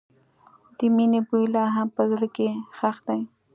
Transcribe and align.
د 0.77 0.79
مینې 0.95 1.19
بوی 1.27 1.45
لا 1.55 1.63
هم 1.75 1.87
په 1.95 2.03
زړګي 2.11 2.29
کې 2.35 2.47
ښخ 2.77 2.97
دی. 3.07 3.21